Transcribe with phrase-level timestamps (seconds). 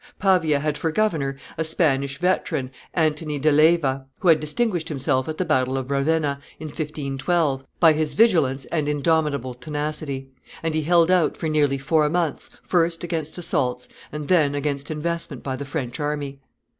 [0.19, 5.37] Pavia had for governor a Spanish veteran, Antony de Leyva, who had distinguished himself at
[5.37, 10.31] the battle of Ravenna, in 1512, by his vigilance and indomitable tenacity:
[10.63, 15.43] and he held out for nearly four months, first against assaults, and then against investment
[15.43, 16.39] by the French army.